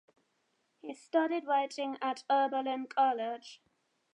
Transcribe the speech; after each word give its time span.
He 0.81 0.95
studied 0.95 1.45
writing 1.45 1.95
at 2.01 2.23
Oberlin 2.27 2.87
College. 2.87 3.61